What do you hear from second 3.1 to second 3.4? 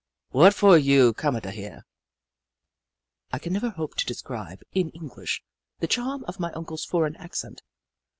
I